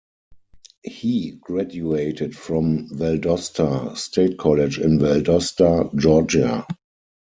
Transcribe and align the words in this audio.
He 0.81 1.37
graduated 1.39 2.35
from 2.35 2.89
Valdosta 2.89 3.95
State 3.95 4.39
College 4.39 4.79
in 4.79 4.97
Valdosta, 4.97 5.95
Georgia. 5.95 6.65